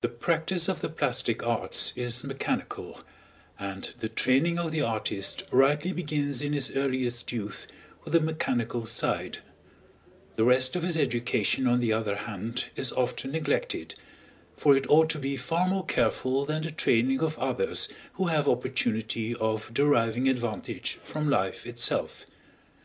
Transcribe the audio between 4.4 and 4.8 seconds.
of